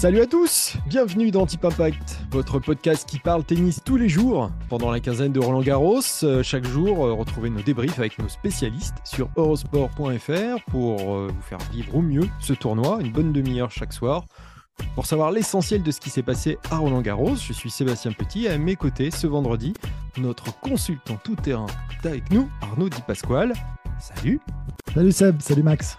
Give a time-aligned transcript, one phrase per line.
[0.00, 4.50] Salut à tous, bienvenue dans Tip Impact, votre podcast qui parle tennis tous les jours
[4.70, 6.00] pendant la quinzaine de Roland Garros.
[6.22, 11.42] Euh, chaque jour, euh, retrouvez nos débriefs avec nos spécialistes sur eurosport.fr pour euh, vous
[11.42, 14.24] faire vivre au mieux ce tournoi, une bonne demi-heure chaque soir.
[14.94, 18.46] Pour savoir l'essentiel de ce qui s'est passé à Roland Garros, je suis Sébastien Petit
[18.46, 19.74] et à mes côtés ce vendredi,
[20.16, 21.66] notre consultant tout-terrain
[22.02, 23.52] est avec nous, Arnaud Di Pasquale.
[23.98, 24.40] Salut
[24.94, 25.98] Salut Seb, salut Max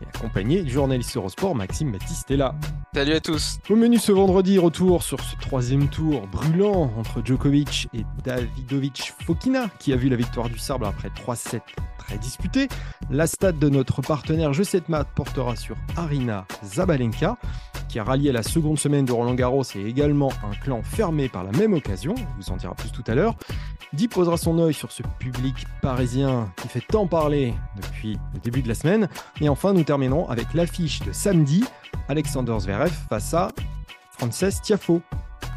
[0.00, 2.54] et accompagné du journaliste Eurosport Maxime Baptiste est là.
[2.94, 3.58] Salut à tous.
[3.70, 9.68] Au menu ce vendredi, retour sur ce troisième tour brûlant entre Djokovic et Davidovic Fokina,
[9.78, 11.60] qui a vu la victoire du Serbe après 3-7
[11.98, 12.68] très disputés.
[13.10, 17.38] La stade de notre partenaire Je 7 Mat portera sur Arina Zabalenka,
[17.88, 21.44] qui a rallié la seconde semaine de Roland Garros et également un clan fermé par
[21.44, 22.14] la même occasion.
[22.16, 23.36] On vous en dira plus tout à l'heure.
[23.92, 28.62] Di posera son œil sur ce public parisien qui fait tant parler depuis le début
[28.62, 29.08] de la semaine.
[29.40, 31.64] Et enfin, nous terminerons avec l'affiche de samedi,
[32.08, 33.48] Alexander Zverev face à
[34.12, 35.02] Frances Tiafo.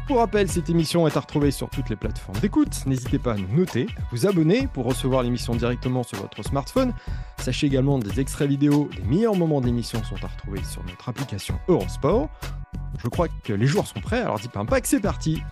[0.06, 2.84] Pour rappel, cette émission est à retrouver sur toutes les plateformes d'écoute.
[2.86, 6.92] N'hésitez pas à nous noter, vous abonner pour recevoir l'émission directement sur votre smartphone.
[7.38, 11.58] Sachez également des extraits vidéo des meilleurs moments d'émission sont à retrouver sur notre application
[11.68, 12.28] Eurosport.
[13.02, 15.42] Je crois que les joueurs sont prêts, alors dis pas que c'est parti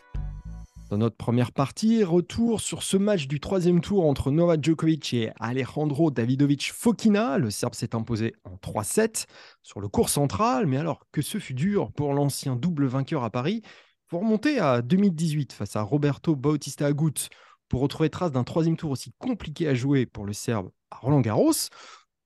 [0.91, 5.31] dans notre première partie, retour sur ce match du troisième tour entre Novak Djokovic et
[5.41, 7.39] Alejandro Davidovic Fokina.
[7.39, 9.27] Le Serbe s'est imposé en 3-7
[9.63, 13.31] sur le cours central, mais alors que ce fut dur pour l'ancien double vainqueur à
[13.31, 13.63] Paris.
[14.09, 17.29] Pour remonter à 2018 face à Roberto Bautista Agut
[17.69, 21.21] pour retrouver trace d'un troisième tour aussi compliqué à jouer pour le Serbe à Roland
[21.21, 21.53] Garros.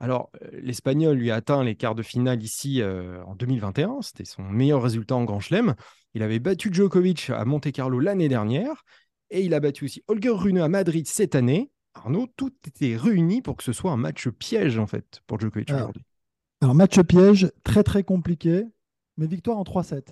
[0.00, 4.03] Alors, euh, l'Espagnol lui a atteint les quarts de finale ici euh, en 2021.
[4.03, 5.75] C'était son meilleur résultat en Grand Chelem.
[6.19, 8.84] Il avait battu Djokovic à Monte Carlo l'année dernière
[9.31, 11.71] et il a battu aussi Holger Rune à Madrid cette année.
[11.95, 15.71] Arnaud, tout était réuni pour que ce soit un match piège en fait pour Djokovic
[15.71, 16.03] aujourd'hui.
[16.61, 18.65] Alors, match piège, très très compliqué,
[19.17, 20.09] mais victoire en 3-7.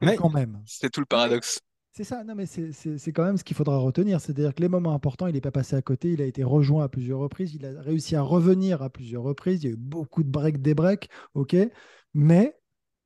[0.00, 0.62] Mais quand même.
[0.64, 1.60] C'est tout le paradoxe.
[1.92, 4.22] C'est ça, non, mais c'est quand même ce qu'il faudra retenir.
[4.22, 6.84] C'est-à-dire que les moments importants, il n'est pas passé à côté, il a été rejoint
[6.84, 9.78] à plusieurs reprises, il a réussi à revenir à plusieurs reprises, il y a eu
[9.78, 11.56] beaucoup de breaks, des breaks, ok,
[12.14, 12.58] mais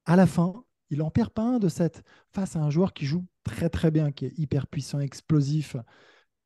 [0.05, 2.03] à la fin, il n'en perd pas un de cette
[2.33, 5.77] face à un joueur qui joue très très bien, qui est hyper puissant, explosif.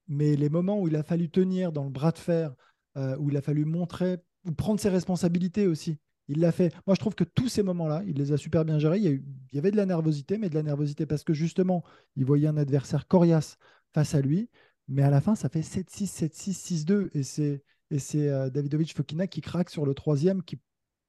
[0.09, 2.55] Mais les moments où il a fallu tenir dans le bras de fer,
[2.97, 6.73] euh, où il a fallu montrer ou prendre ses responsabilités aussi, il l'a fait.
[6.87, 8.99] Moi, je trouve que tous ces moments-là, il les a super bien gérés.
[8.99, 9.23] Il
[9.53, 11.85] y, avait de la nervosité, mais de la nervosité parce que justement,
[12.17, 13.57] il voyait un adversaire coriace
[13.93, 14.49] face à lui.
[14.89, 17.11] Mais à la fin, ça fait 7-6, 7-6, 6-2.
[17.15, 20.59] Et c'est, et c'est euh, Davidovic Fokina qui craque sur le troisième, qui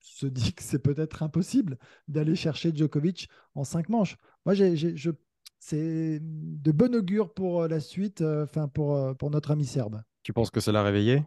[0.06, 1.78] se dit que c'est peut-être impossible
[2.08, 4.16] d'aller chercher Djokovic en cinq manches.
[4.46, 5.12] Moi, j'ai, je,
[5.60, 10.02] c'est de bon augure pour euh, la suite, euh, enfin pour, pour notre ami serbe.
[10.24, 11.24] Tu penses que ça l'a réveillé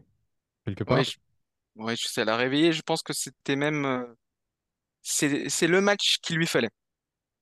[0.65, 1.03] quelque part?
[1.77, 2.73] Ouais, ça l'a réveillé.
[2.73, 3.85] Je pense que c'était même.
[3.85, 4.05] Euh,
[5.03, 6.71] c'est c'est le match qu'il lui fallait.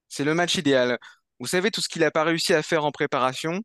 [0.08, 0.98] C'est le match idéal.
[1.40, 3.60] Vous savez, tout ce qu'il n'a pas réussi à faire en préparation,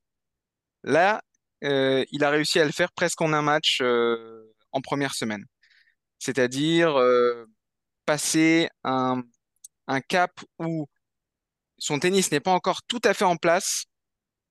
[0.83, 1.21] là,
[1.63, 5.45] euh, il a réussi à le faire presque en un match euh, en première semaine.
[6.19, 6.95] C'est-à-dire
[8.11, 9.23] passer un,
[9.87, 10.85] un cap où
[11.77, 13.85] son tennis n'est pas encore tout à fait en place,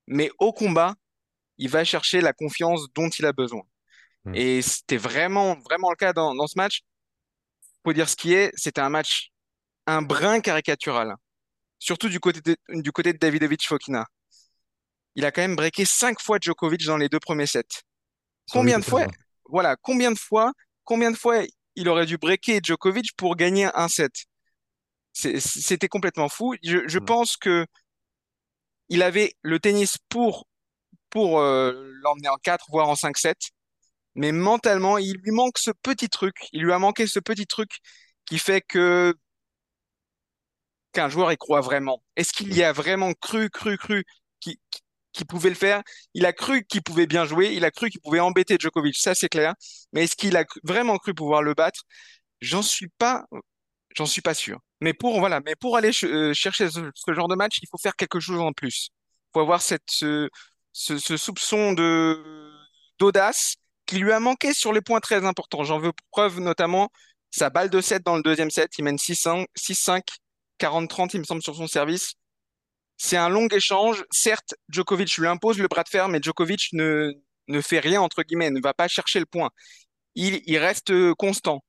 [0.06, 0.94] mais au combat,
[1.58, 3.60] il va chercher la confiance dont il a besoin.
[4.24, 4.34] Hmm.
[4.34, 6.80] Et c'était vraiment, vraiment le cas dans, dans ce match.
[7.84, 9.28] Faut dire ce qui est, c'était un match
[9.86, 11.14] un brin caricatural.
[11.78, 14.06] Surtout du côté de, du côté de Davidovic Fokina.
[15.16, 17.82] Il a quand même breaké cinq fois Djokovic dans les deux premiers sets.
[18.52, 19.06] Combien de fois,
[19.44, 20.50] voilà, combien de fois,
[20.84, 21.44] combien de fois
[21.76, 24.12] il aurait dû breaker Djokovic pour gagner un set?
[25.12, 26.54] C'était complètement fou.
[26.62, 27.66] Je, je pense que
[28.88, 30.46] il avait le tennis pour,
[31.10, 31.72] pour euh,
[32.02, 33.52] l'emmener en 4, voire en 5 sets
[34.14, 36.48] mais mentalement, il lui manque ce petit truc.
[36.52, 37.78] Il lui a manqué ce petit truc
[38.26, 39.14] qui fait que
[40.92, 42.02] qu'un joueur y croit vraiment.
[42.16, 44.04] Est-ce qu'il y a vraiment cru, cru, cru
[45.12, 45.82] qu'il pouvait le faire
[46.14, 47.52] Il a cru qu'il pouvait bien jouer.
[47.54, 48.96] Il a cru qu'il pouvait embêter Djokovic.
[48.96, 49.54] Ça, c'est clair.
[49.92, 51.82] Mais est-ce qu'il a vraiment cru pouvoir le battre?
[52.40, 53.26] J'en suis pas,
[53.96, 54.58] j'en suis pas sûr.
[54.80, 57.96] Mais pour voilà, mais pour aller euh, chercher ce, genre de match, il faut faire
[57.96, 58.90] quelque chose en plus.
[58.92, 60.28] Il faut avoir cette ce,
[60.72, 62.50] ce soupçon de
[62.98, 65.64] d'audace qui lui a manqué sur les points très importants.
[65.64, 66.90] J'en veux preuve notamment
[67.30, 68.70] sa balle de 7 dans le deuxième set.
[68.78, 70.02] Il mène 6-5,
[70.60, 72.14] 40-30, il me semble, sur son service.
[73.02, 74.04] C'est un long échange.
[74.10, 77.14] Certes, Djokovic lui impose le bras de fer, mais Djokovic ne,
[77.62, 79.48] fait rien, entre guillemets, ne va pas chercher le point.
[80.14, 81.64] Il, il reste constant.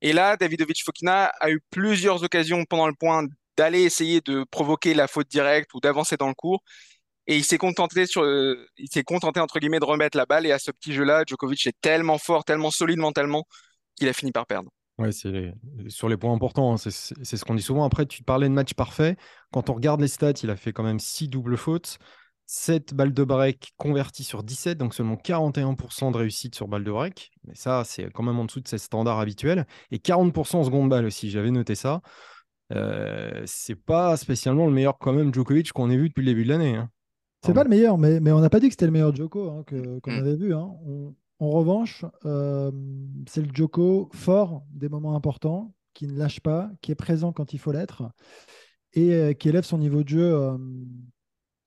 [0.00, 3.24] Et là, Davidovic Fokina a eu plusieurs occasions pendant le point
[3.56, 6.64] d'aller essayer de provoquer la faute directe ou d'avancer dans le cours.
[7.28, 10.46] Et il s'est contenté sur, il s'est contenté entre guillemets de remettre la balle.
[10.46, 13.46] Et à ce petit jeu-là, Djokovic est tellement fort, tellement solide mentalement
[13.96, 14.70] qu'il a fini par perdre.
[15.02, 15.52] Ouais, c'est
[15.88, 16.72] sur les points importants.
[16.72, 16.90] Hein, c'est
[17.24, 17.84] ce qu'on dit souvent.
[17.84, 19.16] Après, tu parlais de match parfait.
[19.52, 21.98] Quand on regarde les stats, il a fait quand même 6 doubles fautes,
[22.46, 26.92] 7 balles de break converties sur 17, donc seulement 41% de réussite sur balle de
[26.92, 27.32] break.
[27.44, 29.66] Mais ça, c'est quand même en dessous de ses standards habituels.
[29.90, 31.30] Et 40% en seconde balle aussi.
[31.30, 32.00] J'avais noté ça.
[32.72, 36.44] Euh, c'est pas spécialement le meilleur quand même Djokovic qu'on ait vu depuis le début
[36.44, 36.76] de l'année.
[36.76, 36.90] Hein.
[37.44, 39.50] C'est pas le meilleur, mais, mais on n'a pas dit que c'était le meilleur Djoko
[39.50, 40.16] hein, qu'on mm.
[40.16, 40.54] avait vu.
[40.54, 40.70] Hein.
[41.38, 42.70] En revanche, euh,
[43.28, 47.52] c'est le Djoko fort des moments importants, qui ne lâche pas, qui est présent quand
[47.52, 48.04] il faut l'être,
[48.92, 50.56] et euh, qui élève son niveau de jeu euh,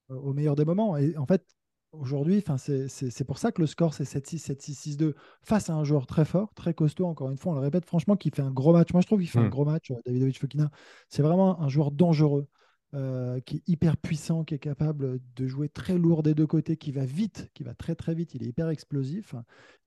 [0.10, 0.98] au meilleur des moments.
[0.98, 1.46] Et en fait,
[1.92, 5.14] aujourd'hui, c'est pour ça que le score, c'est 7-6, 7-6, 6-2,
[5.44, 8.16] face à un joueur très fort, très costaud, encore une fois, on le répète, franchement,
[8.16, 8.94] qui fait un gros match.
[8.94, 9.50] Moi, je trouve qu'il fait un mm.
[9.50, 10.70] gros match, Davidovich Fokina.
[11.10, 12.48] C'est vraiment un joueur dangereux.
[12.94, 16.78] Euh, qui est hyper puissant, qui est capable de jouer très lourd des deux côtés,
[16.78, 19.36] qui va vite, qui va très très vite, il est hyper explosif,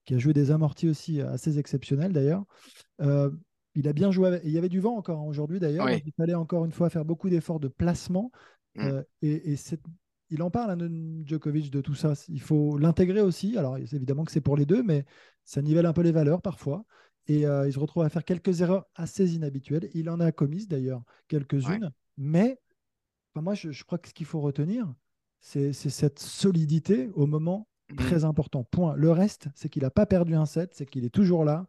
[0.05, 2.43] qui a joué des amortis aussi assez exceptionnels d'ailleurs.
[3.01, 3.31] Euh,
[3.73, 6.65] il a bien joué, il y avait du vent encore aujourd'hui d'ailleurs, il fallait encore
[6.65, 8.31] une fois faire beaucoup d'efforts de placement.
[8.75, 8.81] Mm.
[8.81, 9.55] Euh, et,
[10.29, 12.13] il en parle, hein, Djokovic, de tout ça.
[12.27, 13.57] Il faut l'intégrer aussi.
[13.57, 15.05] Alors évidemment que c'est pour les deux, mais
[15.45, 16.85] ça nivelle un peu les valeurs parfois.
[17.25, 19.89] Et il se retrouve à faire quelques erreurs assez inhabituelles.
[19.95, 22.59] Il en a commises d'ailleurs quelques-unes, mais
[23.41, 24.87] moi, je, crois que ce qu'il faut retenir,
[25.39, 27.95] c'est cette solidité au moment mmh.
[27.95, 28.63] très important.
[28.63, 28.95] Point.
[28.95, 31.67] Le reste, c'est qu'il n'a pas perdu un set, c'est qu'il est toujours là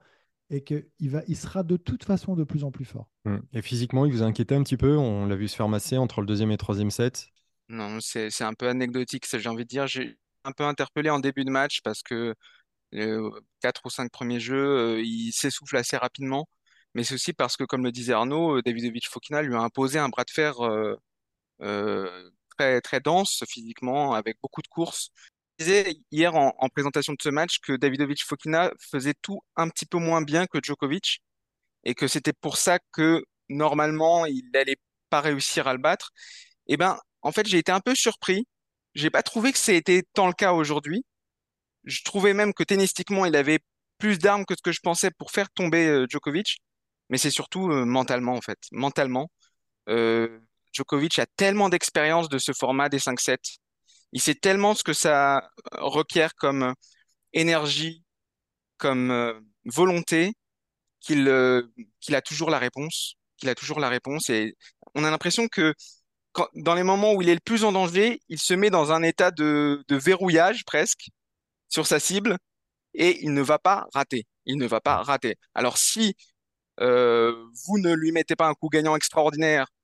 [0.52, 3.08] et qu'il il sera de toute façon de plus en plus fort.
[3.24, 3.38] Mmh.
[3.52, 4.96] Et physiquement, il vous a inquiété un petit peu?
[4.96, 7.28] On l'a vu se faire masser entre le deuxième et le troisième set?
[7.68, 9.86] Non, c'est un peu anecdotique, j'ai envie de dire.
[9.86, 12.34] J'ai un peu interpellé en début de match parce que
[12.92, 13.16] les
[13.60, 16.48] quatre ou cinq premiers jeux, euh, il s'essouffle assez rapidement.
[16.94, 19.98] Mais c'est aussi parce que, comme le disait Arnaud, euh, Davidovich Fokina lui a imposé
[19.98, 20.96] un bras de fer euh, euh,
[21.60, 25.10] très, très dense physiquement, avec beaucoup de courses.
[25.58, 29.86] Je disais hier en, présentation de ce match que Davidovic Fokina faisait tout un petit
[29.86, 31.20] peu moins bien que Djokovic
[31.84, 34.78] et que c'était pour ça que normalement il n'allait
[35.10, 36.12] pas réussir à le battre.
[36.66, 38.46] Eh ben, en fait, j'ai été un peu surpris.
[38.94, 41.04] J'ai pas trouvé que c'était tant le cas aujourd'hui.
[41.84, 43.60] Je trouvais même que tennistiquement, il avait
[43.98, 46.58] plus d'armes que ce que je pensais pour faire tomber euh, Djokovic.
[47.10, 48.58] Mais c'est surtout euh, mentalement, en fait.
[48.72, 49.30] Mentalement.
[49.88, 50.40] Euh,
[50.72, 53.38] Djokovic a tellement d'expérience de ce format des 5-7.
[54.12, 56.72] Il sait tellement ce que ça requiert comme euh,
[57.32, 58.04] énergie,
[58.78, 60.32] comme euh, volonté,
[61.00, 61.62] qu'il euh,
[62.12, 63.14] a toujours la réponse.
[63.36, 64.30] Qu'il a toujours la réponse.
[64.30, 64.56] Et
[64.94, 65.74] on a l'impression que
[66.54, 69.02] dans les moments où il est le plus en danger, il se met dans un
[69.02, 71.08] état de, verrouillage presque
[71.68, 72.36] sur sa cible
[72.94, 74.26] et il ne va pas rater.
[74.46, 75.36] Il ne va pas rater.
[75.54, 76.14] Alors si
[76.78, 79.79] vous ne lui mettez pas un coup gagnant extraordinaire, euh,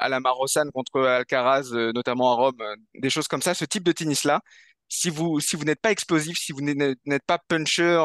[0.00, 3.64] à la Marossan contre Alcaraz, euh, notamment à Rome, euh, des choses comme ça, ce
[3.64, 4.40] type de tennis-là,
[4.88, 7.98] si vous, si vous n'êtes pas explosif, si vous n'êtes pas puncher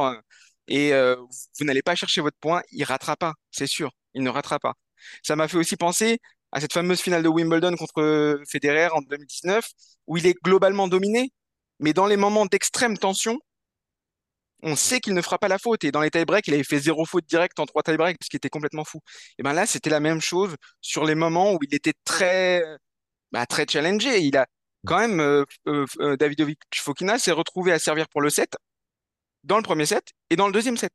[0.68, 4.60] et vous n'allez pas chercher votre point, il ratera pas, c'est sûr, il ne ratera
[4.60, 4.74] pas.
[5.24, 6.20] Ça m'a fait aussi penser
[6.52, 9.66] à cette fameuse finale de Wimbledon contre Federer en 2019,
[10.08, 11.32] où il est globalement dominé,
[11.80, 13.40] mais dans les moments d'extrême tension,
[14.62, 15.84] on sait qu'il ne fera pas la faute.
[15.84, 18.38] Et dans les tie-breaks, il avait fait zéro faute directe en trois tie-breaks, ce qui
[18.38, 19.00] était complètement fou.
[19.38, 22.64] Et ben là, c'était la même chose sur les moments où il était très,
[23.32, 24.20] bah, très challengé.
[24.20, 24.46] Il a
[24.86, 28.56] quand même, euh, euh, euh, Davidovic Fokina s'est retrouvé à servir pour le set,
[29.44, 30.94] dans le premier set et dans le deuxième set.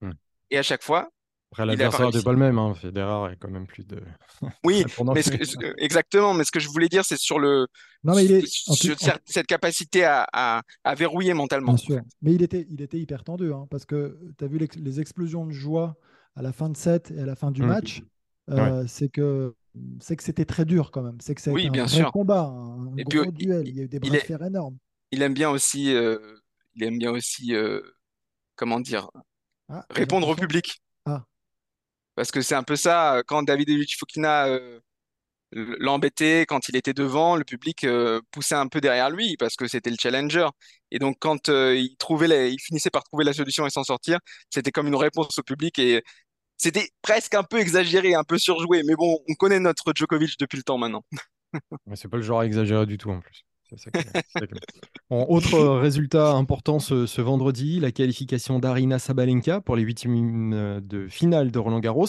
[0.00, 0.12] Hmm.
[0.50, 1.08] Et à chaque fois,
[1.52, 2.58] après, l'adversaire n'est pas le même.
[2.58, 2.72] Hein.
[2.72, 4.00] Federer est quand même plus de.
[4.64, 5.22] Oui, mais
[5.76, 6.32] exactement.
[6.32, 7.66] Mais ce que je voulais dire, c'est sur le.
[8.04, 9.20] Non, mais il est...
[9.26, 11.74] cette capacité à, à, verrouiller mentalement.
[11.74, 12.00] Bien sûr.
[12.22, 13.52] Mais il était, il était hyper tendu.
[13.52, 15.94] Hein, parce que tu as vu les, explosions de joie
[16.36, 17.66] à la fin de set et à la fin du mmh.
[17.66, 18.02] match.
[18.50, 19.54] Euh, c'est que
[20.00, 21.18] c'est que c'était très dur quand même.
[21.20, 22.12] C'est que c'était un sûr.
[22.12, 23.68] combat, un gros duel.
[23.68, 24.78] Il, y a eu des bras de énormes.
[25.10, 25.94] Il aime bien aussi.
[25.94, 26.18] Euh,
[26.76, 27.54] il aime bien aussi.
[27.54, 27.82] Euh,
[28.56, 29.10] comment dire
[29.68, 30.80] ah, Répondre au public.
[32.14, 34.80] Parce que c'est un peu ça, quand David Fokina euh,
[35.52, 39.66] l'embêtait, quand il était devant, le public euh, poussait un peu derrière lui parce que
[39.68, 40.48] c'était le challenger.
[40.90, 44.18] Et donc quand euh, il trouvait il finissait par trouver la solution et s'en sortir,
[44.50, 46.02] c'était comme une réponse au public et
[46.56, 48.82] c'était presque un peu exagéré, un peu surjoué.
[48.86, 51.04] Mais bon, on connaît notre Djokovic depuis le temps maintenant.
[51.86, 53.44] Mais c'est pas le genre exagéré du tout en plus.
[55.10, 60.80] Bon, autre résultat important ce, ce vendredi, la qualification d'Arina Sabalenka pour les huitièmes euh,
[60.80, 62.06] de finale de Roland Garros.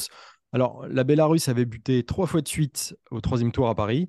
[0.53, 4.08] Alors, la Bélarusse avait buté trois fois de suite au troisième tour à Paris,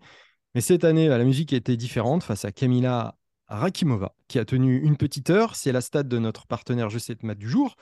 [0.55, 3.17] mais cette année, bah, la musique était différente face à Kamila
[3.49, 5.57] Rakimova, qui a tenu une petite heure.
[5.57, 7.77] C'est la stade de notre partenaire Je sais mat du jour.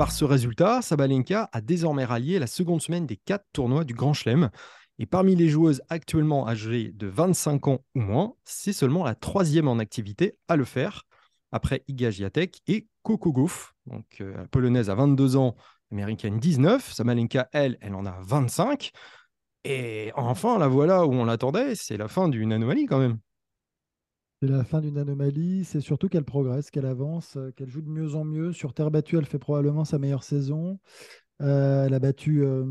[0.00, 4.14] Par ce résultat, Sabalenka a désormais rallié la seconde semaine des quatre tournois du Grand
[4.14, 4.48] Chelem.
[4.98, 9.68] Et parmi les joueuses actuellement âgées de 25 ans ou moins, c'est seulement la troisième
[9.68, 11.02] en activité à le faire,
[11.52, 13.74] après Iga Swiatek et Coco Gauff.
[13.84, 15.54] Donc, euh, polonaise a 22 ans,
[15.90, 16.94] l'américaine 19.
[16.94, 18.92] Sabalenka, elle, elle en a 25.
[19.64, 23.18] Et enfin, la voilà où on l'attendait, c'est la fin d'une anomalie quand même.
[24.42, 25.64] C'est la fin d'une anomalie.
[25.64, 28.52] C'est surtout qu'elle progresse, qu'elle avance, euh, qu'elle joue de mieux en mieux.
[28.52, 30.78] Sur terre battue, elle fait probablement sa meilleure saison.
[31.42, 32.64] Euh, elle a battu euh,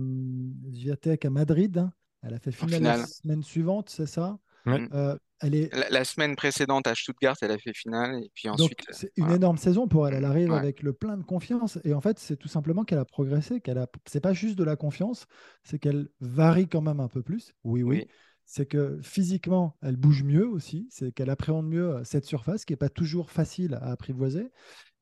[1.23, 1.77] à Madrid.
[1.77, 1.91] hein.
[2.21, 2.99] Elle a fait finale, finale.
[3.01, 4.38] la semaine suivante, c'est ça?
[4.67, 8.23] Euh, Elle est La, la semaine précédente à Stuttgart, elle a fait finale.
[8.23, 10.15] Et puis Donc, ensuite, c'est une énorme saison pour elle.
[10.15, 10.57] Elle arrive Ouais.
[10.57, 11.79] avec le plein de confiance.
[11.85, 13.61] Et en fait, c'est tout simplement qu'elle a progressé.
[13.61, 13.88] qu'elle a...
[14.05, 15.27] C'est pas juste de la confiance,
[15.63, 17.53] c'est qu'elle varie quand même un peu plus.
[17.63, 17.99] Oui, oui.
[17.99, 18.07] Oui.
[18.51, 20.87] C'est que physiquement, elle bouge mieux aussi.
[20.89, 24.51] C'est qu'elle appréhende mieux cette surface qui n'est pas toujours facile à apprivoiser.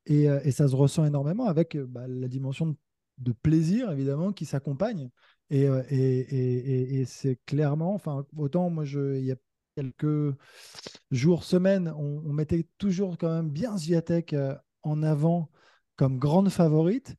[0.05, 2.75] Et, et ça se ressent énormément avec bah, la dimension
[3.17, 5.09] de, plaisir, évidemment, qui s'accompagne.
[5.49, 9.37] Et, c'est clairement, enfin, autant moi, il y a
[9.77, 10.35] quelques
[11.11, 15.49] jours, semaines, on, mettait toujours quand même bien Zviatek euh, en avant
[15.95, 17.15] comme grande favorite.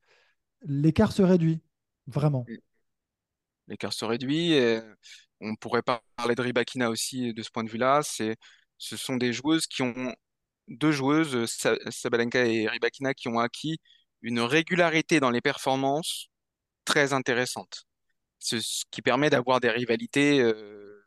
[0.60, 1.62] L'écart se réduit,
[2.06, 2.44] vraiment.
[3.66, 4.52] l'écart se réduit.
[5.40, 8.02] On pourrait par- parler de Rybakina aussi de ce point de vue-là.
[8.02, 8.36] C'est,
[8.78, 10.14] ce sont des joueuses qui ont,
[10.68, 13.78] deux joueuses, Sa- Sabalenka et Rybakina, qui ont acquis
[14.22, 16.28] une régularité dans les performances
[16.84, 17.84] très intéressante.
[18.40, 18.56] Ce,
[18.90, 21.04] qui permet d'avoir des rivalités euh,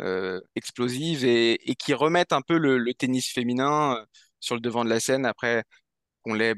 [0.00, 4.06] euh, explosives et, et qui remettent un peu le, le tennis féminin euh,
[4.40, 5.64] sur le devant de la scène après
[6.22, 6.54] qu'on l'ait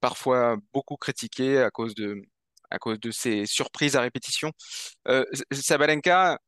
[0.00, 2.22] parfois beaucoup critiqué à cause de,
[2.70, 4.52] à cause de ces surprises à répétition.
[5.08, 6.38] Euh, Sabalenka,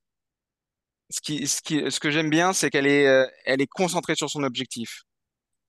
[1.11, 5.03] ce que j'aime bien, c'est qu'elle est, euh, est concentrée sur son objectif.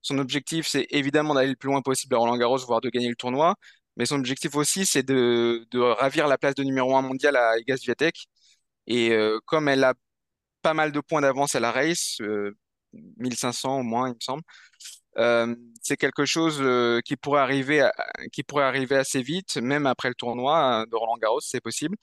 [0.02, 3.10] Son objectif, c'est évidemment d'aller le plus loin possible à Roland Garros, voire de gagner
[3.10, 3.56] le tournoi.
[3.98, 5.68] Mais son objectif aussi, c'est de,
[6.00, 8.28] ravir la place de numéro un mondial à Iga Swiatek.
[8.88, 9.94] Et euh, comme elle a
[10.62, 12.58] pas mal de points d'avance à la race, euh,
[12.94, 14.44] 1500 au moins, il me semble,
[15.20, 17.90] euh, c'est quelque chose euh, qui pourrait arriver,
[18.32, 21.98] qui pourrait arriver assez vite, même après le tournoi euh, de Roland Garros, c'est possible.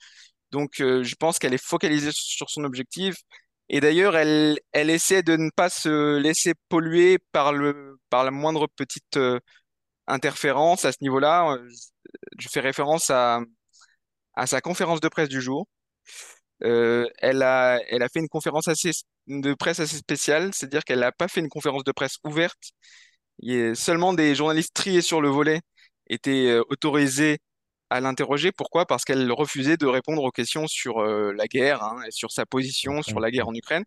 [0.51, 3.15] Donc, euh, je pense qu'elle est focalisée sur son objectif.
[3.69, 9.19] Et d'ailleurs, elle, essaie de ne pas se laisser polluer par la moindre petite
[10.07, 11.57] interférence à ce niveau-là.
[12.39, 13.41] Je fais référence à,
[14.45, 15.67] sa conférence de presse du jour.
[16.61, 17.79] Elle a,
[18.13, 18.65] fait une conférence
[19.27, 22.71] de presse assez spéciale, c'est-à-dire qu'elle n'a pas fait une conférence de presse ouverte.
[23.75, 25.61] Seulement des journalistes triés sur le volet
[26.09, 27.39] étaient euh, autorisés
[27.89, 28.51] à l'interroger.
[28.51, 28.85] Pourquoi?
[28.85, 32.45] Parce qu'elle refusait de répondre aux questions sur euh, la guerre hein, et sur sa
[32.45, 33.83] position sur la guerre en Ukraine.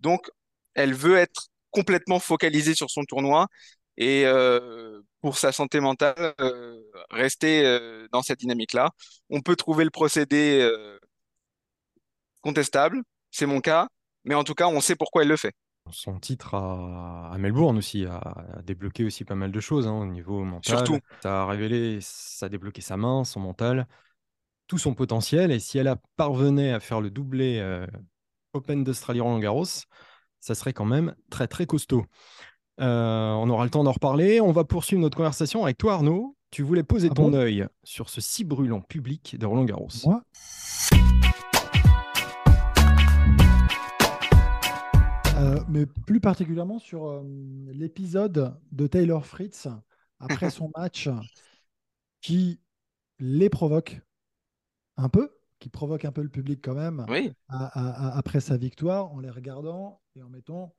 [0.00, 0.30] Donc,
[0.74, 3.48] elle veut être complètement focalisée sur son tournoi
[3.96, 7.62] et euh, pour sa santé mentale, euh, rester
[8.12, 8.90] dans cette dynamique-là.
[9.30, 10.98] On peut trouver le procédé euh,
[12.40, 13.88] contestable, c'est mon cas,
[14.24, 15.54] mais en tout cas, on sait pourquoi elle le fait.
[15.92, 19.92] Son titre à, à Melbourne aussi a, a débloqué aussi pas mal de choses hein,
[19.92, 20.78] au niveau mental.
[20.78, 20.98] Surtout.
[21.22, 23.86] Ça a révélé, ça a débloqué sa main, son mental,
[24.66, 25.52] tout son potentiel.
[25.52, 27.86] Et si elle a parvenait à faire le doublé euh,
[28.52, 29.64] Open d'Australie Roland Garros,
[30.40, 32.04] ça serait quand même très très costaud.
[32.80, 34.40] Euh, on aura le temps d'en reparler.
[34.40, 36.36] On va poursuivre notre conversation avec toi, Arnaud.
[36.50, 37.34] Tu voulais poser Ah ton bon?
[37.38, 39.88] œil sur ce si brûlant public de Roland Garros.
[40.04, 40.22] Moi,
[45.38, 47.22] Euh, mais plus particulièrement sur euh,
[47.72, 49.68] l'épisode de Taylor Fritz
[50.18, 51.10] après son match
[52.22, 52.58] qui
[53.18, 54.00] les provoque
[54.96, 58.40] un peu, qui provoque un peu le public quand même Oui, à- à- à- après
[58.40, 60.74] sa victoire en les regardant et en mettant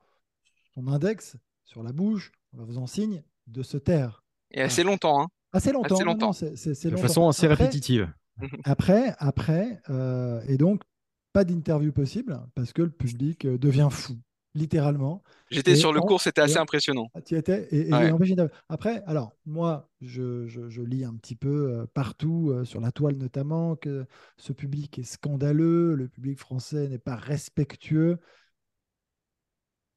[0.74, 4.24] son index sur la bouche, en leur faisant signe de se taire.
[4.50, 5.28] et assez longtemps, hein.
[5.52, 5.94] Assez longtemps.
[5.94, 6.30] Assez non, longtemps.
[6.32, 6.98] De longtemps.
[7.00, 8.12] façon assez Après- répétitive.
[8.64, 10.82] Après, après euh, et donc
[11.32, 14.14] pas d'interview possible parce que le public devient fou,
[14.58, 15.22] littéralement.
[15.50, 17.08] J'étais sur le en- cours, c'était assez impressionnant.
[17.14, 18.12] Ah, Tu étais et, et Ouais.
[18.68, 22.92] Après, alors moi, je, je- je lis un petit peu euh, partout euh, sur la
[22.92, 28.18] toile notamment que ce public est scandaleux, le public français n'est pas respectueux.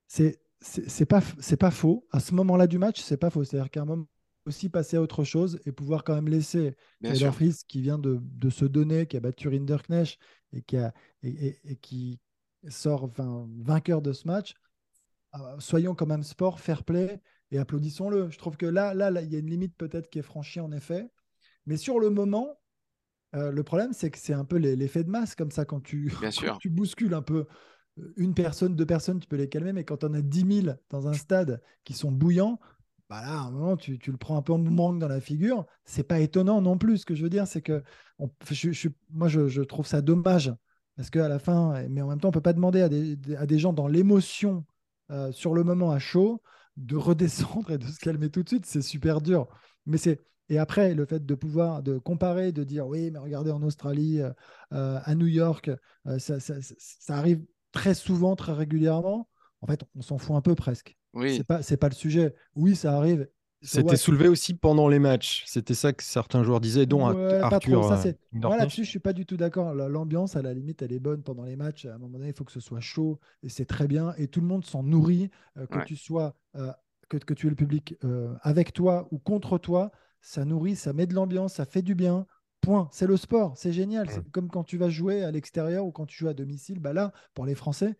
[0.07, 2.05] C'est c'est pas c'est pas faux.
[2.11, 3.43] À ce moment-là du match, c'est pas faux.
[3.43, 4.07] C'est-à-dire qu'à un moment
[4.45, 6.75] aussi passer à autre chose et pouvoir quand même laisser
[7.13, 7.33] sûr.
[7.33, 10.19] Fritz qui vient de, de se donner, qui a battu Rinderknecht
[10.53, 12.19] et qui, a, et, et- et qui
[12.69, 14.53] sort enfin, vainqueur de ce match.
[15.35, 18.29] euh, soyons quand même sport, fair play et applaudissons-le.
[18.29, 20.59] Je trouve que là, là, là, il y a une limite peut-être qui est franchie
[20.59, 21.09] en effet.
[21.67, 22.59] Mais sur le moment,
[23.35, 25.65] euh, le problème, c'est que c'est un peu l'effet de masse comme ça.
[25.65, 26.59] Quand tu, Bien quand sûr.
[26.59, 27.47] tu bouscules un peu
[27.99, 29.73] euh, une personne, deux personnes, tu peux les calmer.
[29.73, 32.59] Mais quand on a 10 000 dans un stade qui sont bouillants,
[33.09, 35.21] bah là, à un moment, tu, tu le prends un peu en boomerang dans la
[35.21, 35.65] figure.
[35.85, 36.99] C'est pas étonnant non plus.
[36.99, 37.83] Ce que je veux dire, c'est que
[38.19, 40.53] on- je, je- moi, je, je trouve ça dommage.
[40.95, 43.45] Parce qu'à la fin, mais en même temps, on peut pas demander à des, à
[43.45, 44.65] des gens dans l'émotion,
[45.11, 46.41] euh, sur le moment à chaud,
[46.77, 48.65] de redescendre et de se calmer tout de suite.
[48.65, 49.47] C'est super dur.
[49.85, 50.19] Mais c'est
[50.49, 54.19] et après, le fait de pouvoir de comparer, de dire oui, mais regardez en Australie,
[54.19, 54.31] euh,
[54.73, 55.71] euh, à New York,
[56.07, 59.29] euh, ça, ça- ça- ça arrive très souvent, très régulièrement.
[59.61, 60.97] En fait, on s'en fout un peu presque.
[61.13, 61.37] Oui.
[61.37, 62.35] C'est pas, c'est pas le sujet.
[62.55, 63.29] Oui, ça arrive.
[63.63, 65.43] C'était soulevé aussi pendant les matchs.
[65.45, 67.81] C'était ça que certains joueurs disaient, dont pas Arthur.
[67.81, 67.89] trop.
[67.89, 68.17] Ça, euh, c'est...
[68.31, 68.59] Moi, Hinderknecht.
[68.59, 69.75] là-dessus, je suis pas du tout d'accord.
[69.75, 71.85] La- L'ambiance, à la limite, elle est bonne pendant les matchs.
[71.85, 74.13] À un moment donné, il faut que ce soit chaud et c'est très bien.
[74.17, 75.85] Et tout le monde s'en nourrit, euh, que Ouais.
[75.85, 76.71] tu sois, euh,
[77.09, 79.91] que, que tu aies le public euh, avec toi ou contre toi.
[80.21, 82.25] Ça nourrit, ça met de l'ambiance, ça fait du bien.
[82.61, 82.89] Point.
[82.91, 84.07] C'est le sport, c'est génial.
[84.09, 86.79] C'est comme quand tu vas jouer à l'extérieur ou quand tu joues à domicile.
[86.79, 87.97] Bah là, pour les Français,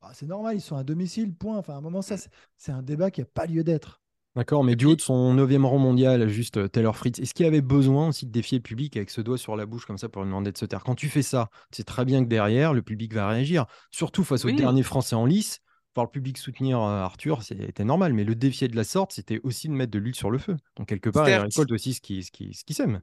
[0.00, 1.34] bah, c'est normal, ils sont à domicile.
[1.34, 1.58] Point.
[1.58, 4.00] Enfin, à un moment, ça, c'est- c'est un débat qui n'a pas lieu d'être.
[4.36, 7.46] D'accord, mais du haut de son 9 rang mondial, juste euh, Taylor Fritz, est-ce qu'il
[7.46, 10.08] avait besoin aussi de défier le public avec ce doigt sur la bouche comme ça
[10.08, 10.82] pour lui demander de se taire?
[10.82, 13.66] Quand tu fais ça, c'est très bien que derrière, le public va réagir.
[13.92, 14.56] Surtout face au Oui.
[14.56, 15.60] dernier Français en lice,
[15.94, 18.12] voir le public soutenir euh, Arthur, c'était normal.
[18.12, 20.56] Mais le défier de la sorte, c'était aussi de mettre de l'huile sur le feu.
[20.76, 23.02] Donc quelque part, il récolte aussi ce qui, ce qui, ce qui sème.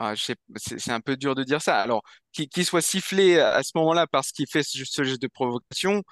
[0.00, 1.80] Ah, c'est un peu dur de dire ça.
[1.80, 2.02] Alors,
[2.32, 6.02] qu'il soit sifflé à ce moment-là parce qu'il fait ce, ce geste de provocation,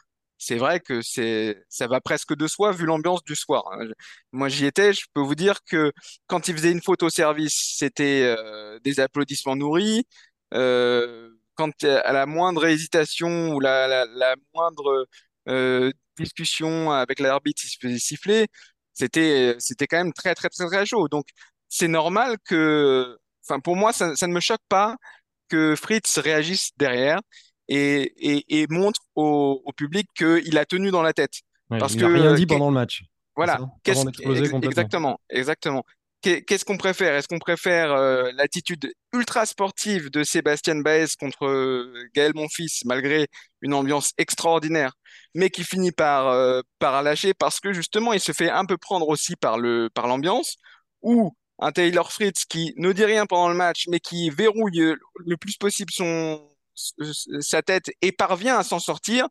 [0.44, 3.64] c'est vrai que c'est, ça va presque de soi vu l'ambiance du soir.
[3.72, 3.86] hein.
[4.32, 5.92] Moi, j'y étais, je peux vous dire que
[6.26, 10.04] quand il faisait une faute au service, c'était euh, des applaudissements nourris.
[10.54, 15.06] Euh, quand euh, à la moindre hésitation ou la, la, moindre
[16.18, 18.46] discussion avec l'arbitre, il se faisait siffler,
[18.92, 21.08] c'était, c'était quand même très, très, très, très chaud.
[21.08, 21.26] Donc,
[21.68, 24.96] c'est normal que Enfin, pour moi, ça ne me choque pas
[25.48, 27.20] que Fritz réagisse derrière
[27.68, 31.34] et, et, et montre au, au public qu'il a tenu dans la tête.
[31.70, 33.04] Ouais, Parce il que, n'a rien dit pendant le match.
[33.34, 33.58] Voilà.
[33.86, 35.84] ça Avant ex- exactement, exactement.
[36.20, 37.14] Qu'est- Qu'est-ce qu'on préfère?
[37.14, 43.26] Est-ce qu'on préfère euh, l'attitude ultra sportive de Sébastien Baez contre euh, Gaël Monfils, malgré
[43.60, 44.92] une ambiance extraordinaire,
[45.34, 48.76] mais qui finit par, euh, par lâcher parce que justement, il se fait un peu
[48.76, 50.58] prendre aussi par le, par l'ambiance,
[51.00, 55.36] ou un Taylor Fritz qui ne dit rien pendant le match, mais qui verrouille le
[55.36, 56.40] plus possible son,
[56.74, 59.26] sa tête et parvient à s'en sortir,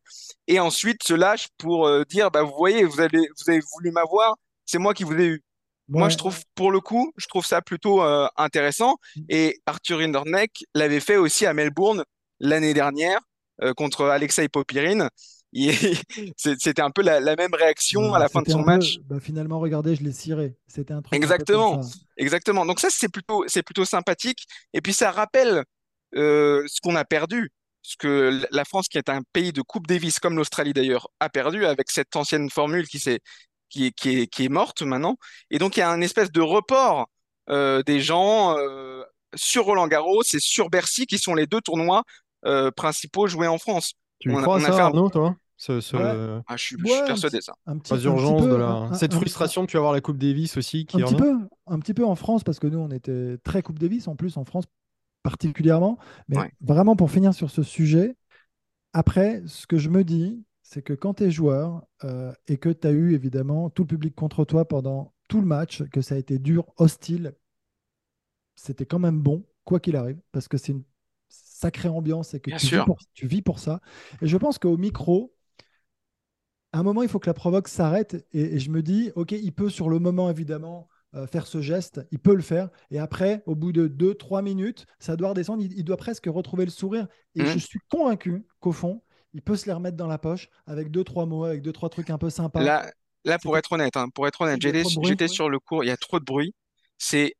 [0.48, 3.92] et ensuite se lâche pour euh, dire, bah, vous voyez, vous avez, vous avez voulu
[3.92, 5.44] m'avoir, c'est moi qui vous ai eu.
[5.90, 8.96] Moi, je trouve, pour le coup, je trouve ça plutôt euh, intéressant.
[9.28, 12.06] Et Arthur Rinderknecht l'avait fait aussi à Melbourne
[12.40, 13.20] l'année dernière
[13.62, 14.48] euh, contre Alexei
[16.38, 19.00] c'est- C'était un peu la, la même réaction à la fin de son peu- match.
[19.04, 20.56] bah, finalement, regardez, je l'ai ciré.
[20.68, 21.14] C'était un truc.
[21.14, 21.82] Exactement.
[22.16, 22.66] Exactement.
[22.66, 24.46] Donc ça, c'est plutôt, c'est plutôt sympathique.
[24.74, 25.66] Et puis ça rappelle
[26.16, 27.52] euh, ce qu'on a perdu.
[27.84, 31.30] Ce que la France, qui est un pays de Coupe Davis, comme l'Australie d'ailleurs, a
[31.30, 33.22] perdu avec cette ancienne formule qui, est,
[33.70, 35.16] qui, est, qui est morte maintenant.
[35.50, 37.08] Et donc il y a un espèce de report
[37.50, 39.02] euh, des gens euh,
[39.34, 42.04] sur Roland-Garros et sur Bercy, qui sont les deux tournois
[42.46, 43.94] euh, principaux joués en France.
[44.20, 46.42] Tu On a- crois on a ça, fait un- Arnaud, toi ce, ce- Ouais.
[46.48, 47.54] Ah, je suis, je persuadé petit- ça.
[47.66, 48.68] Un petit, Pas d'urgence de la...
[48.68, 51.16] un- Cette un- frustration de tu vas avoir la Coupe Davis aussi qui un petit
[51.16, 51.34] peu,
[51.68, 54.38] un petit peu en France, parce que nous, on était très Coupe Davis, en plus
[54.38, 54.66] en France
[55.24, 55.98] particulièrement.
[56.30, 56.52] Mais Ouais.
[56.62, 58.16] vraiment, pour finir sur ce sujet,
[58.94, 62.70] après, ce que je me dis, c'est que quand tu es joueur euh, et que
[62.70, 66.16] tu as eu évidemment tout le public contre toi pendant tout le match, que ça
[66.16, 67.34] a été dur, hostile,
[68.56, 70.84] c'était quand même bon, quoi qu'il arrive, parce que c'est une
[71.30, 72.86] sacrée ambiance et que Bien tu vis, sûr.
[72.86, 73.82] pour, tu vis pour ça.
[74.22, 75.34] Et je pense qu'au micro,
[76.74, 78.26] à un moment, il faut que la provoque s'arrête.
[78.34, 81.62] Et, et je me dis, OK, il peut sur le moment, évidemment, euh, faire ce
[81.62, 82.70] geste, il peut le faire.
[82.90, 86.66] Et après, au bout de 2-3 minutes, ça doit redescendre, il, il doit presque retrouver
[86.66, 87.08] le sourire.
[87.36, 87.48] Et Mhm.
[87.48, 89.02] je suis convaincu qu'au fond,
[89.34, 91.90] il peut se les remettre dans la poche avec deux, trois mots, avec deux, trois
[91.90, 92.62] trucs un peu sympas.
[92.62, 92.92] Là,
[93.26, 95.98] là pour être honnête, hein, pour être honnête, j'étais, sur le cours, il y a
[95.98, 96.54] trop de bruit.
[96.98, 97.36] C'est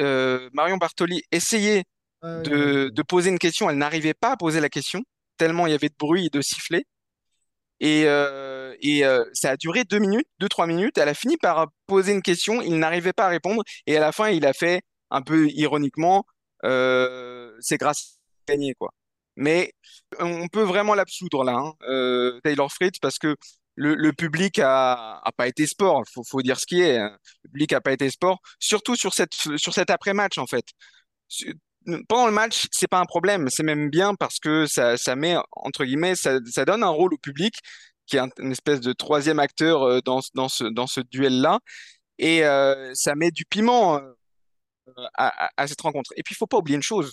[0.00, 1.84] euh, Marion Bartoli essayait
[2.22, 5.02] de, de poser une question, elle n'arrivait pas à poser la question,
[5.36, 6.84] tellement il y avait de bruit et de sifflets.
[7.80, 10.98] Et, euh, et euh, ça a duré deux minutes, deux, trois minutes.
[10.98, 13.62] Elle a fini par poser une question, il n'arrivait pas à répondre.
[13.86, 16.24] Et à la fin, il a fait un peu ironiquement,
[16.64, 18.90] euh, c'est grâce à gagner, quoi.
[19.36, 19.72] Mais
[20.20, 23.36] on peut vraiment l'absoudre là, hein, euh, Taylor Fritz, parce que
[23.74, 26.02] le, public a, a pas été sport.
[26.12, 26.96] Faut, faut dire ce qui est.
[26.98, 27.16] hein.
[27.44, 30.64] Le public a pas été sport, surtout sur cette, sur cet après-match en fait.
[32.08, 33.48] Pendant le match, c'est pas un problème.
[33.48, 37.18] C'est même bien parce que ça, ça met entre guillemets, ça donne un rôle au
[37.18, 37.54] public
[38.06, 41.00] qui est un- une espèce de troisième acteur euh, dans, ce- dans ce, dans ce
[41.00, 41.60] duel-là.
[42.18, 44.12] Et euh, ça met du piment euh,
[45.14, 46.12] à, à- à cette rencontre.
[46.16, 47.12] Et puis, il faut pas oublier une chose.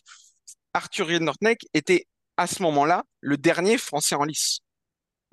[0.74, 2.06] Arthur Ridnortneck était
[2.38, 4.60] à ce moment-là le dernier Français en lice.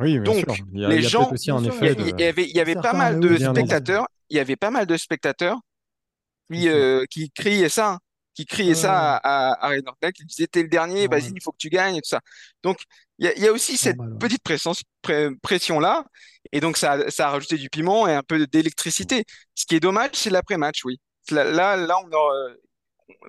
[0.00, 0.64] Oui, bien Donc, sûr.
[0.72, 2.02] Il y a, les il y a gens- aussi un Il y, effet a- de.
[2.08, 4.06] il y avait, il y avait pas mal de spectateurs.
[4.30, 5.58] Il y avait pas mal de spectateurs
[6.52, 7.98] qui, euh, qui criaient ça,
[8.34, 10.18] qui Ouais, ça à, à, à Ridnortneck.
[10.20, 12.20] Ils disaient, t'es le dernier, vas-y, il faut que tu gagnes et tout ça.
[12.62, 12.78] Donc,
[13.18, 14.06] il y a, il y a aussi cette ouais.
[14.18, 16.04] petite pression, pré- pression-là.
[16.52, 19.24] Et donc, ça, a- ça a rajouté du piment et un peu d'électricité.
[19.54, 21.00] Ce qui est dommage, c'est l'après-match, oui.
[21.30, 22.10] Là, là, là, on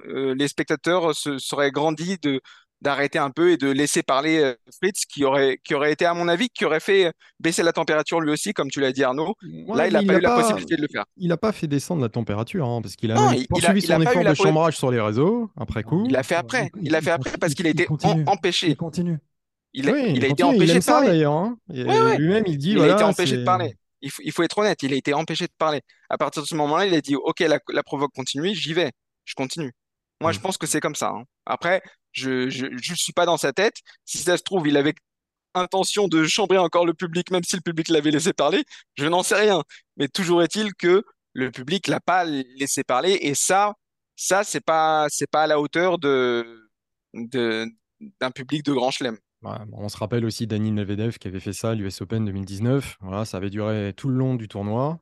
[0.07, 2.41] euh, les spectateurs se seraient grandis de
[2.81, 6.13] d'arrêter un peu et de laisser parler euh, Fritz, qui aurait, qui aurait été, à
[6.13, 9.35] mon avis, qui aurait fait baisser la température lui aussi, comme tu l'as dit, Arnaud.
[9.67, 11.05] Ouais, Là, il n'a pas a eu la possibilité de le faire.
[11.17, 13.91] Il n'a pas fait descendre la température, hein, parce qu'il a Non, il- poursuivi il
[13.91, 16.05] a son effort de chambrage sur les réseaux, après coup.
[16.07, 16.71] Il l'a fait après.
[16.81, 18.23] il- l'a fait après parce qu'il a été continue.
[18.27, 18.69] empêché.
[18.69, 19.17] Il continue.
[19.73, 21.07] Il a, Oui, il a été empêché de parler.
[21.07, 21.33] d'ailleurs.
[21.33, 21.57] hein.
[21.73, 22.17] Et Ouais, ouais.
[22.17, 23.73] Lui-même, il dit Il voilà, a été empêché de parler.
[24.01, 25.79] Il faut, il faut être honnête, il a été empêché de parler.
[26.09, 28.91] À partir de ce moment-là, il a dit, OK, la, la provoque continue, j'y vais,
[29.25, 29.71] je continue.
[30.19, 30.33] Moi, Mm.
[30.33, 31.09] je pense que c'est comme ça.
[31.15, 31.23] hein.
[31.45, 31.81] Après,
[32.11, 33.75] je je, je suis pas dans sa tête.
[34.05, 34.93] Si ça se trouve, il avait
[35.53, 38.63] intention de chambrer encore le public, même si le public l'avait laissé parler,
[38.95, 39.63] je n'en sais rien.
[39.97, 43.73] Mais toujours est-il que le public l'a pas laissé parler, et ça,
[44.15, 46.69] ça, c'est pas, c'est pas à la hauteur de,
[47.13, 49.17] d'un public de grand chelem.
[49.43, 52.97] On se rappelle aussi Daniil Medvedev qui avait fait ça à l'US Open 2019.
[53.01, 54.99] Voilà, ça avait duré tout le long du tournoi.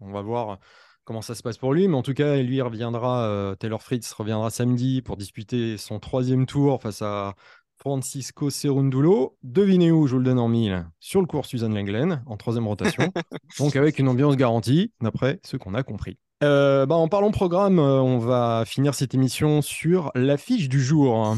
[0.00, 0.58] On va voir
[1.06, 4.12] comment ça se passe pour lui, mais en tout cas, lui reviendra, euh, Taylor Fritz
[4.12, 7.34] reviendra samedi pour disputer son troisième tour face à
[7.76, 9.38] Francisco Cerundolo.
[9.44, 12.66] Devinez où, je vous le donne en mille, sur le cours Suzanne Lenglen, en troisième
[12.66, 13.12] rotation.
[13.58, 16.18] Donc avec une ambiance garantie, d'après ce qu'on a compris.
[16.42, 21.36] Euh, bah, en parlant programme, euh, on va finir cette émission sur l'affiche du jour.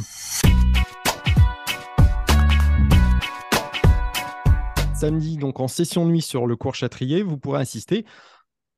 [4.94, 8.04] Samedi, donc en session nuit sur le cours Châtrier, vous pourrez assister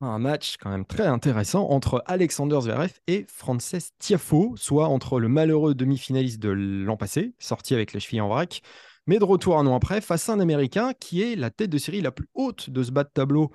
[0.01, 5.29] un match quand même très intéressant entre Alexander Zverev et Frances Tiafoe, soit entre le
[5.29, 8.63] malheureux demi-finaliste de l'an passé, sorti avec la cheville en vrac,
[9.07, 11.79] mais de retour un an après, face à un Américain qui est la tête de
[11.79, 13.51] série la plus haute de ce bas de tableau,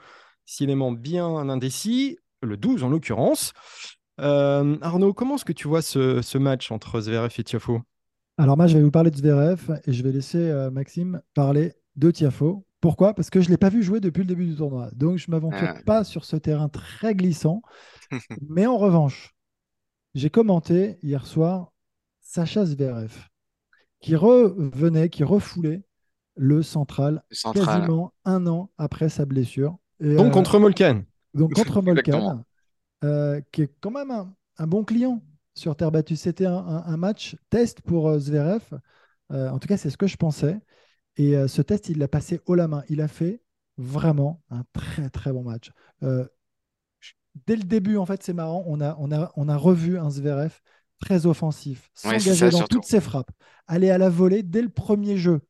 [0.45, 3.53] cinément bien indécis, le 12 en l'occurrence.
[4.21, 7.81] Euh, Arnaud, comment est-ce que tu vois ce, match entre Zverev et Tiafoe?
[8.37, 11.73] Alors moi, je vais vous parler de Zverev et je vais laisser euh, Maxime parler
[11.95, 12.64] de Tiafoe.
[12.85, 13.13] Pourquoi?
[13.15, 14.89] Parce que je ne l'ai pas vu jouer depuis le début du tournoi.
[14.93, 15.81] Donc, je ne m'aventure Ah.
[15.85, 17.61] pas sur ce terrain très glissant.
[18.47, 19.33] Mais en revanche,
[20.13, 21.71] j'ai commenté hier soir
[22.21, 23.13] Sacha Zverev,
[24.01, 25.83] qui revenait, qui refoulait
[26.35, 27.65] le central Central.
[27.65, 29.77] quasiment un an après sa blessure.
[29.99, 31.05] Et, Donc euh, contre Molken.
[31.33, 31.81] donc contre.
[31.81, 32.43] Molkan,
[33.03, 35.23] euh, qui est quand même un, un bon client
[35.55, 36.17] sur terre battue.
[36.17, 38.61] C'était un, un- un match test pour euh, Zverev.
[39.31, 40.59] Euh, en tout cas, c'est ce que je pensais.
[41.17, 42.83] Et euh, ce test, il l'a passé haut la main.
[42.89, 43.41] Il a fait
[43.77, 45.71] vraiment un très très bon match.
[46.03, 46.25] Euh,
[47.47, 48.63] dès le début, en fait, c'est marrant.
[48.67, 50.59] On a, on, a, on a revu un Zverev
[50.99, 52.77] très offensif, s'engager dans surtout.
[52.77, 53.31] toutes ses frappes,
[53.67, 55.41] aller à la volée dès le premier jeu.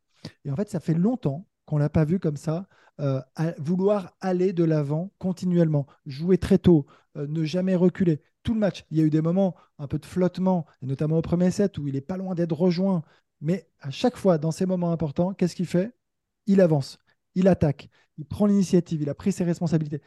[0.43, 2.67] Et en fait, ça fait longtemps qu'on l'a pas vu comme ça,
[2.99, 6.85] euh, à vouloir aller de l'avant continuellement, jouer très tôt,
[7.17, 8.21] euh, ne jamais reculer.
[8.43, 11.17] Tout le match, il y a eu des moments un peu de flottement, et notamment
[11.17, 13.03] au premier set où il est pas loin d'être rejoint.
[13.41, 15.93] Mais à chaque fois, dans ces moments importants, qu'est-ce qu'il fait?
[16.47, 16.97] Il avance,
[17.35, 20.01] il attaque, il prend l'initiative, il a pris ses responsabilités.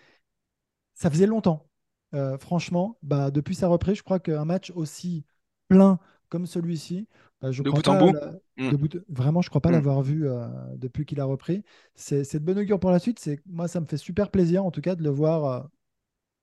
[0.95, 1.69] Ça faisait longtemps.
[2.15, 5.25] Euh, franchement, bah, depuis sa reprise, je crois qu'un match aussi
[5.69, 5.99] plein
[6.31, 7.07] comme celui-ci,
[7.41, 8.13] bah, je De crois bout en pas bout.
[8.13, 9.73] la- de bout- Vraiment, je crois pas Mm.
[9.73, 11.63] l'avoir vu euh, depuis qu'il a repris.
[11.95, 13.19] C'est de bonne augure pour la suite.
[13.19, 15.63] C'est moi, ça me fait super plaisir en tout cas de le voir euh,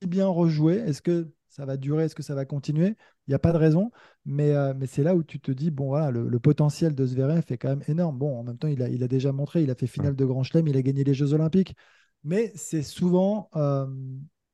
[0.07, 0.77] bien rejouer.
[0.77, 2.05] Est-ce que ça va durer?
[2.05, 2.95] Est-ce que ça va continuer?
[3.27, 3.91] Il n'y a pas de raison.
[4.25, 7.05] Mais, euh, mais c'est là où tu te dis bon voilà, le, le potentiel de
[7.05, 8.17] Zverev est quand même énorme.
[8.17, 10.25] Bon, en même temps, il a, il a déjà montré, il a fait finale de
[10.25, 11.75] Grand Chelem, il a gagné les Jeux Olympiques.
[12.23, 13.85] Mais c'est souvent euh,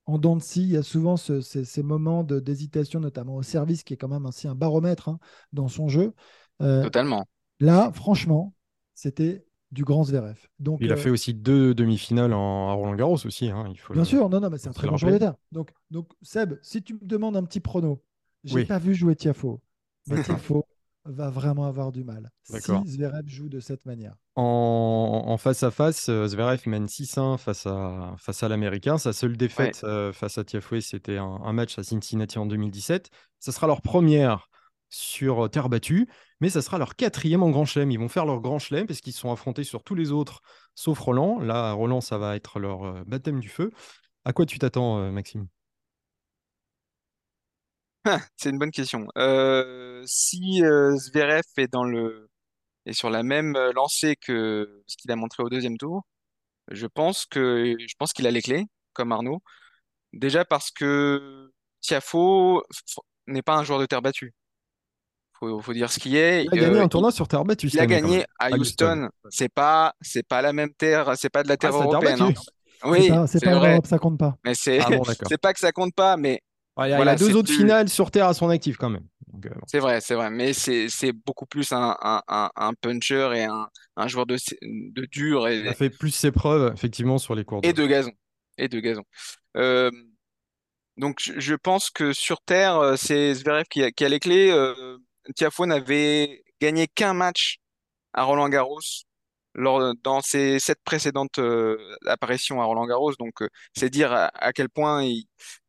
[0.05, 3.35] en dents de scie, il y a souvent ce- ces, ces moments de- d'hésitation, notamment
[3.37, 5.19] au service, qui est quand même aussi un baromètre hein,
[5.53, 6.13] dans son jeu.
[6.61, 7.25] Euh, Totalement.
[7.59, 8.53] Là, franchement,
[8.95, 10.37] c'était du grand Zverev.
[10.59, 13.49] Donc, Il a euh, fait aussi deux demi-finales en à Roland Garros aussi.
[13.49, 15.19] hein, il faut bien le- sûr, non, non, mais c'est un très bon joueur.
[15.51, 18.01] Donc, donc, Seb, si tu me demandes un petit prono,
[18.43, 18.65] j'ai Oui.
[18.65, 19.61] pas vu jouer Tiafo,
[20.07, 20.65] mais Tiafo
[21.05, 22.71] va vraiment avoir du mal si.
[22.85, 24.13] Zverev joue de cette manière.
[24.35, 28.97] En, en face à face, euh, Zverev mène 6-1 face à, face à l'Américain.
[28.97, 33.09] Sa seule défaite euh, face à Tiafoe, c'était un, un match à Cincinnati en 2017.
[33.39, 34.47] Ça sera leur première
[34.89, 36.07] sur terre battue,
[36.41, 37.89] mais ça sera leur quatrième en Grand Chelem.
[37.91, 40.41] Ils vont faire leur Grand Chelem parce qu'ils sont affrontés sur tous les autres,
[40.75, 41.39] sauf Roland.
[41.39, 43.71] Là, Roland, ça va être leur euh, baptême du feu.
[44.25, 45.47] À quoi tu t'attends, euh, Maxime?
[48.37, 49.07] C'est une bonne question.
[49.17, 52.29] Euh, si euh, Zverev est dans le
[52.85, 56.03] est sur la même euh, lancée que ce qu'il a montré au deuxième tour,
[56.71, 59.41] je pense que je pense qu'il a les clés, comme Arnaud.
[60.13, 64.33] Déjà parce que Tiafoe f- n'est pas un joueur de terre battue.
[65.39, 66.45] Faut, faut dire ce qui est.
[66.45, 68.25] Il a gagné Euh, un tournoi sur terre battue il cette a année, quand gagné
[68.39, 68.85] à À Houston.
[68.87, 69.09] Houston.
[69.29, 71.87] C'est pas c'est pas la même terre, c'est pas de la Ah, terre c'est la
[71.87, 72.21] terre européenne.
[72.21, 72.29] hein.
[72.29, 72.39] battue.
[72.83, 73.69] Oui, c'est pas, c'est c'est pas vrai.
[73.69, 74.37] l'Europe, ça compte pas.
[74.45, 75.29] Mais c'est Ah bon, d'accord.
[75.29, 76.41] c'est pas que ça compte pas, mais
[76.77, 78.49] Il y a, il y a voilà, deux autres plus- finales sur terre à son
[78.49, 79.05] actif quand même.
[79.45, 79.49] Euh.
[79.67, 83.67] C'est vrai, c'est vrai, mais c'est beaucoup plus un, un, un, un puncher et un,
[83.97, 87.43] un joueur de, de dur Il a et, fait plus ses preuves, effectivement, sur les
[87.45, 87.83] cours et d'eau.
[87.83, 88.11] de gazon.
[88.57, 89.03] Et de gazon.
[89.57, 89.89] Euh,
[90.97, 94.51] donc je, pense que sur Terre, euh, c'est Zverev qui a, qui a les clés.
[94.51, 94.97] Euh,
[95.35, 97.57] Tiafoe n'avait gagné qu'un match
[98.13, 98.79] à Roland-Garros
[99.53, 103.13] lors, dans ses sept précédentes euh, apparitions à Roland-Garros.
[103.19, 105.03] Donc euh, c'est dire à, quel point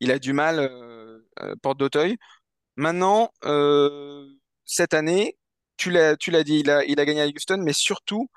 [0.00, 1.18] il, a du mal, euh,
[1.62, 2.16] Porte d'Auteuil.
[2.76, 3.30] Maintenant,
[4.64, 5.36] cette année,
[5.76, 8.28] tu l'as, tu l'as dit, il a, il a gagné à Houston, mais surtout,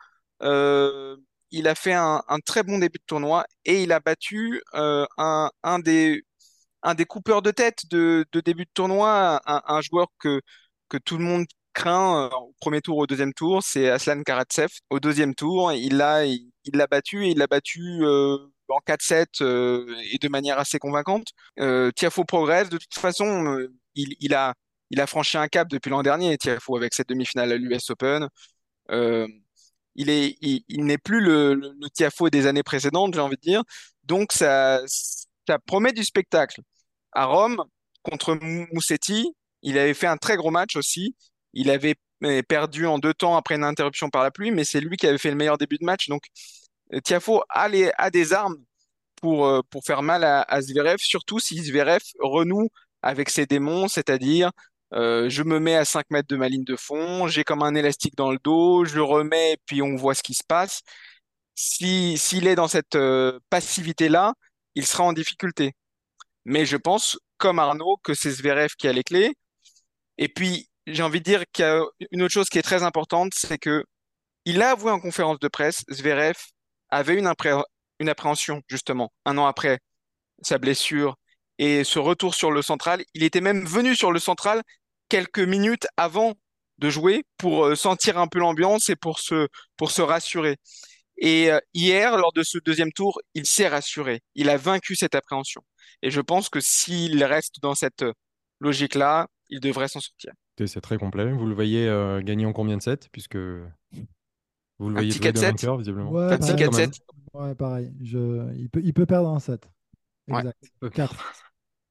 [1.52, 5.08] il a fait un, un très bon début de tournoi et il a battu un,
[5.64, 6.24] un des,
[6.84, 10.42] un des coupeurs de tête de, de début de tournoi, un, un joueur que,
[10.90, 14.70] que tout le monde craint euh, au premier tour, au deuxième tour, c'est Aslan Karatsev.
[14.90, 18.38] Au deuxième tour, il l'a, il, l'a battu et il l'a battu euh,
[18.70, 21.28] en 4-7 euh, et de manière assez convaincante.
[21.60, 22.70] Euh, Tiafoe progresse.
[22.70, 23.60] De toute façon,
[23.96, 24.54] il, il a,
[24.92, 28.28] il a franchi un cap depuis l'an dernier, Tiafoe, avec cette demi-finale à l'US Open.
[29.96, 33.64] Il est, il, n'est plus le, le, Tiafoe des années précédentes, j'ai envie de dire.
[34.04, 34.82] Donc, ça,
[35.48, 36.62] ça promet du spectacle.
[37.14, 37.64] À Rome,
[38.04, 41.16] contre Mou- Moussetti, il avait fait un très gros match aussi.
[41.56, 44.82] Il avait euh, perdu en deux temps après une interruption par la pluie, mais c'est
[44.82, 46.10] lui qui avait fait le meilleur début de match.
[46.10, 46.24] Donc,
[46.94, 47.70] euh, Tiafoe a,
[48.12, 48.58] des armes
[49.16, 52.70] pour, euh, pour faire mal à, Zverev, surtout si Zverev renoue
[53.02, 54.52] avec ses démons, c'est-à-dire
[54.94, 58.16] je me mets à 5 mètres de ma ligne de fond, j'ai comme un élastique
[58.16, 60.84] dans le dos, je le remets, puis on voit ce qui se passe.
[61.56, 62.98] Si, s'il est dans cette
[63.50, 64.34] passivité-là,
[64.76, 65.74] il sera en difficulté.
[66.46, 69.36] Mais je pense, comme Arnaud, que c'est Zverev qui a les clés.
[70.18, 72.84] Et puis, j'ai envie de dire qu'il y a une autre chose qui est très
[72.84, 73.84] importante, c'est que
[74.46, 76.36] il a avoué en conférence de presse, Zverev
[76.90, 77.28] avait une,
[78.10, 79.80] appréhension, justement, un an après
[80.44, 81.16] sa blessure
[81.58, 83.04] et ce retour sur le central.
[83.16, 84.62] Il était même venu sur le central
[85.10, 86.36] quelques minutes avant
[86.78, 90.58] de jouer pour euh, sentir un peu l'ambiance et pour se, pour se rassurer.
[91.18, 94.22] Et euh, hier, lors de ce deuxième tour, il s'est rassuré.
[94.36, 95.64] Il a vaincu cette appréhension.
[96.02, 98.14] Et je pense que s'il reste dans cette euh,
[98.60, 100.34] logique-là, il devrait s'en sortir.
[100.58, 101.32] Écoutez, C'est très complet.
[101.34, 103.10] Vous le voyez euh, gagner en combien de sets?
[103.12, 105.44] Puisque vous le Un voyez petit tous les deux 4-7.
[105.44, 106.12] vainqueurs, visiblement.
[106.12, 106.90] Ouais, Un petit quand même.
[106.90, 107.00] 4-7.
[107.34, 107.94] Ouais, pareil.
[108.02, 108.54] Je...
[108.56, 109.70] Il, peut, il peut perdre un set.
[110.30, 110.40] Ouais.
[110.40, 110.58] Exact.
[110.94, 111.34] 4.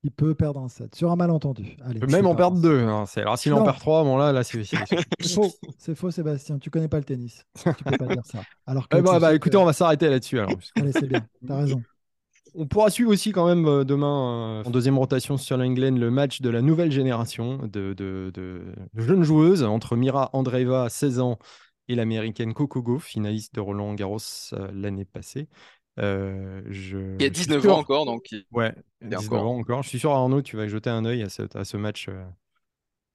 [0.03, 0.95] Il peut perdre un set.
[0.95, 1.77] Sur un malentendu.
[1.83, 2.81] Allez, Il peut même en perdre deux.
[2.81, 3.07] hein.
[3.07, 4.63] C'est- Alors s'il en perd trois, bon là, là c'est.
[5.35, 5.51] faux.
[5.79, 6.59] C'est faux, Sébastien.
[6.59, 7.45] Tu connais pas le tennis.
[7.57, 8.43] Tu peux pas dire ça.
[8.67, 10.39] Alors que Eh bah, tu bah, écoutez, que- on va s'arrêter là-dessus.
[10.41, 11.27] Allez, c'est bien.
[11.47, 11.83] T'as raison.
[12.57, 16.11] On pourra suivre aussi quand même euh, demain, euh, en deuxième rotation sur l'England, le
[16.11, 18.63] match de la nouvelle génération de, de- de-
[18.93, 21.39] de jeunes joueuses entre Mira Andreeva, 16 ans,
[21.89, 24.19] et l'américaine Coco Gauff, finaliste de Roland Garros
[24.53, 25.49] euh, l'année passée.
[25.99, 29.07] Euh, je, Il y a je suis 19 sûr- ans encore, donc il- Ouais, Et
[29.09, 29.47] 19 encore.
[29.47, 29.83] ans encore.
[29.83, 32.25] Je suis sûr, Arnaud, tu vas jeter un œil à, cette- à ce match euh,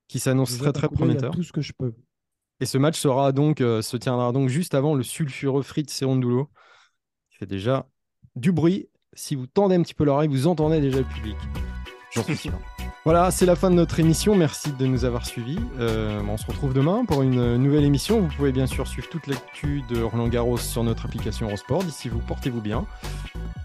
[0.08, 1.32] qui s'annonce très très prometteur.
[1.34, 1.94] Tout ce que je peux.
[2.60, 6.50] Et ce match sera donc, euh, se tiendra donc juste avant le sulfureux Fritz Serundulo,
[7.32, 7.88] qui fait déjà
[8.36, 8.90] du bruit.
[9.14, 11.38] Si vous tendez un petit peu l'oreille, vous entendez déjà le public.
[12.12, 12.54] J'en suis sûr.
[13.06, 14.36] Voilà, c'est la fin de notre émission.
[14.36, 15.58] Merci de nous avoir suivis.
[15.80, 18.20] Euh, on se retrouve demain pour une nouvelle émission.
[18.20, 21.84] Vous pouvez bien sûr suivre toute l'actu de Roland Garros sur notre application Eurosport.
[21.84, 22.86] D'ici vous, portez-vous bien.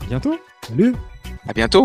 [0.01, 0.39] À bientôt.
[0.63, 0.95] Salut
[1.49, 1.85] à bientôt.